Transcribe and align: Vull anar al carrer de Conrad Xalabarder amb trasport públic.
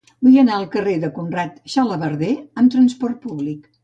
Vull 0.27 0.37
anar 0.43 0.53
al 0.59 0.63
carrer 0.75 0.93
de 1.03 1.09
Conrad 1.17 1.59
Xalabarder 1.73 2.31
amb 2.63 2.73
trasport 2.77 3.21
públic. 3.27 3.69